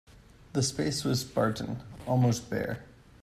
[0.53, 2.83] The space was spartan, almost bare.